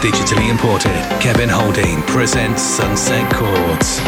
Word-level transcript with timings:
Digitally 0.00 0.48
imported, 0.48 0.90
Kevin 1.20 1.50
Holding 1.50 2.00
presents 2.04 2.62
Sunset 2.62 3.30
Chords. 3.34 4.00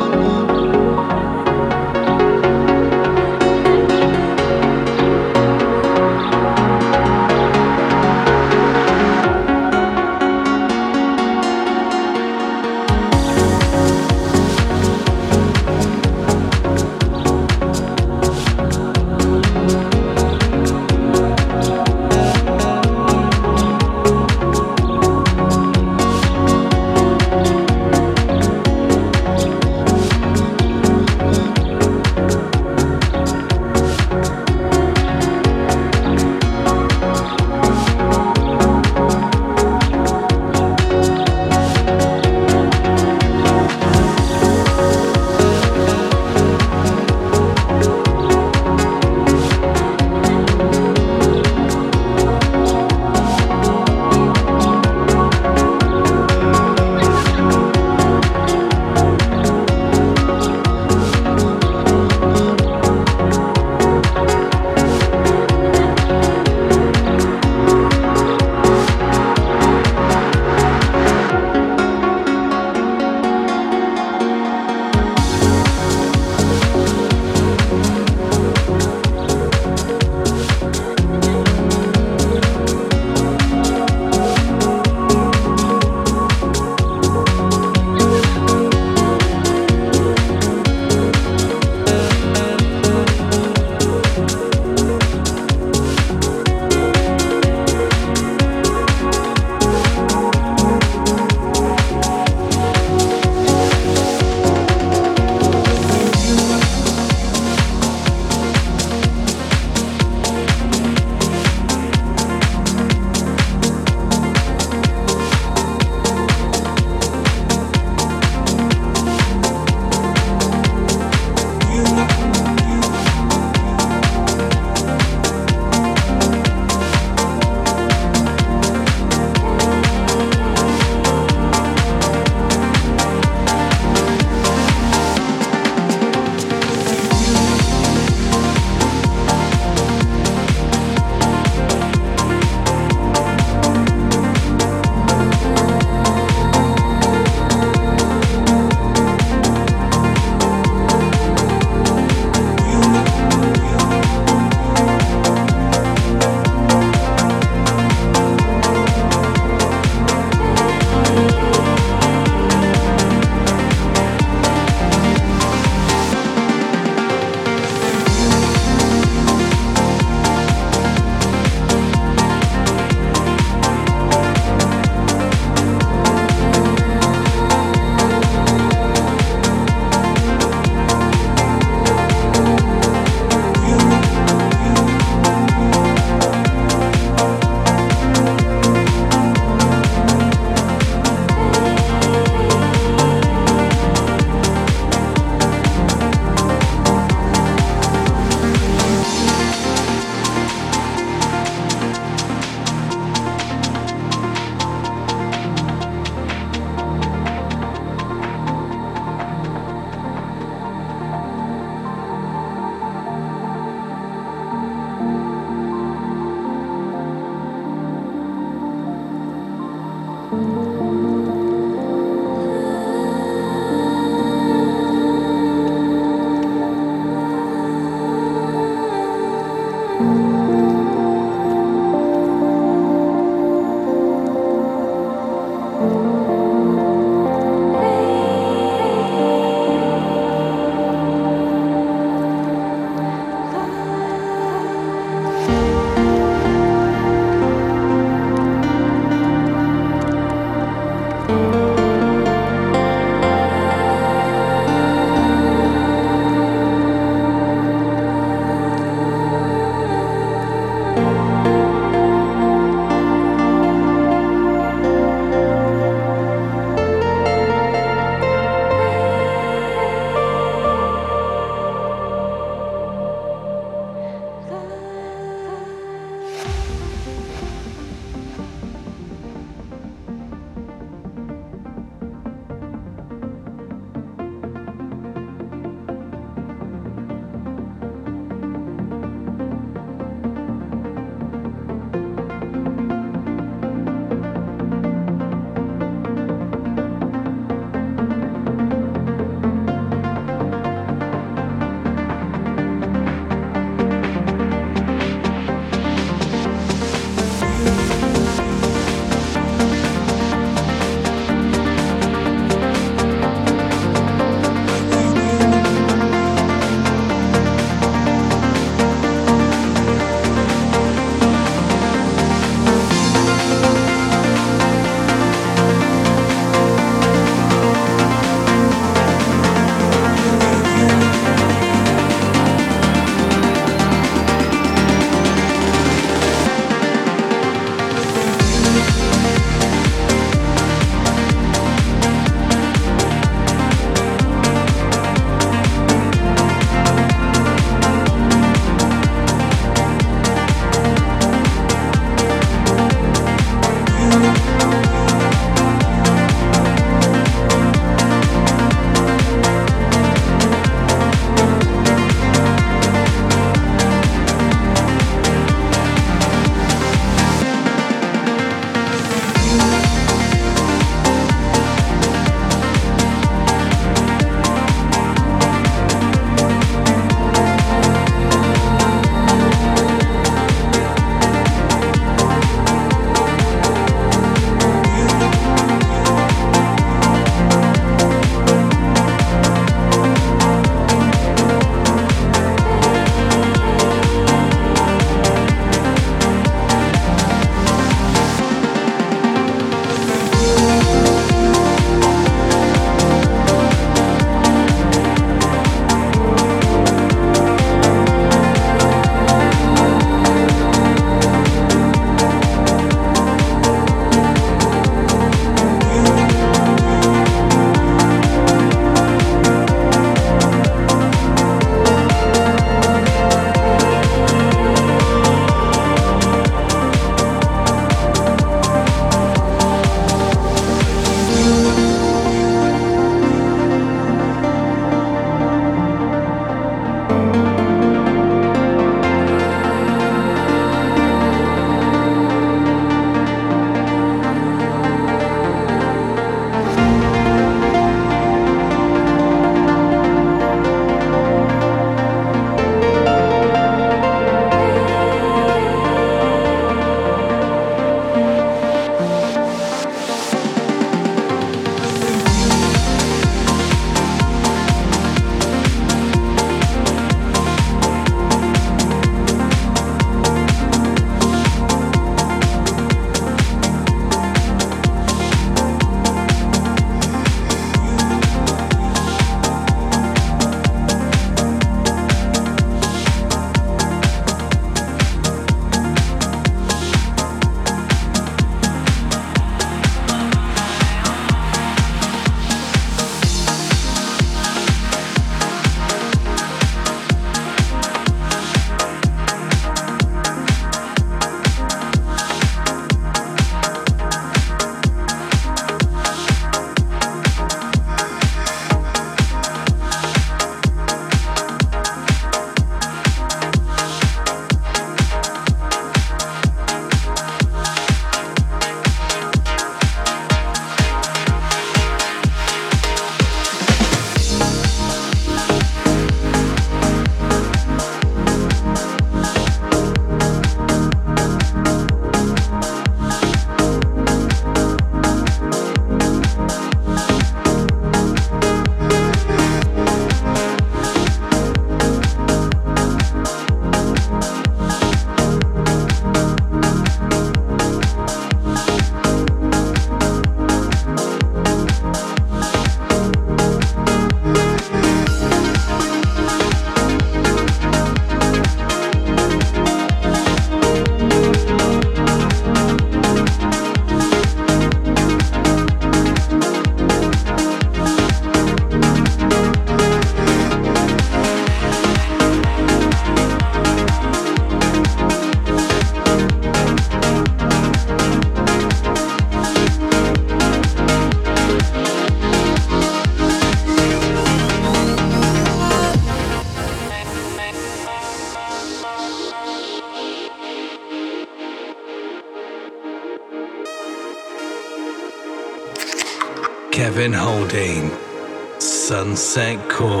Sunset 599.33 599.69
Chords. 599.69 600.00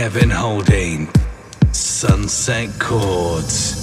Kevin 0.00 0.30
Holding, 0.30 1.08
Sunset 1.72 2.70
Chords. 2.78 3.79